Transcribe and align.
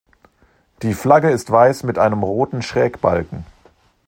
Die 0.81 0.95
Flagge 0.95 1.29
ist 1.29 1.51
weiß 1.51 1.83
mit 1.83 1.99
einem 1.99 2.23
roten 2.23 2.63
Schrägbalken. 2.63 3.45